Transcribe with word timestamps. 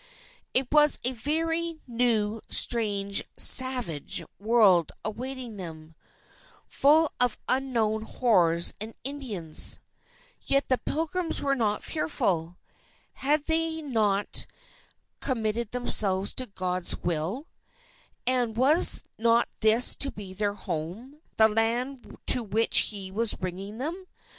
It 0.55 0.67
was 0.71 0.97
a 1.03 1.11
very 1.11 1.79
new, 1.85 2.41
strange, 2.49 3.23
savage 3.37 4.23
world 4.39 4.91
awaiting 5.05 5.57
them, 5.57 5.93
full 6.67 7.11
of 7.19 7.37
unknown 7.47 8.01
horrors 8.01 8.73
and 8.81 8.95
Indians. 9.03 9.77
Yet 10.41 10.69
the 10.69 10.79
Pilgrims 10.79 11.43
were 11.43 11.53
not 11.53 11.83
fearful. 11.83 12.57
Had 13.13 13.45
they 13.45 13.79
not 13.83 14.47
committed 15.19 15.69
themselves 15.69 16.33
to 16.33 16.47
God's 16.47 16.97
will? 17.03 17.45
And 18.25 18.57
was 18.57 19.03
not 19.19 19.49
this 19.59 19.95
to 19.97 20.09
be 20.09 20.33
their 20.33 20.55
home, 20.55 21.21
the 21.37 21.47
land 21.47 22.17
to 22.25 22.41
which 22.41 22.79
He 22.89 23.11
was 23.11 23.35
bringing 23.35 23.77
them? 23.77 24.07